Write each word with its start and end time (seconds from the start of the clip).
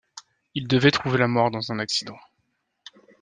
Il 0.55 0.67
devait 0.67 0.89
trouver 0.89 1.19
la 1.19 1.27
mort 1.27 1.49
le 1.51 1.51
dans 1.53 1.71
un 1.71 1.77
accident. 1.77 2.17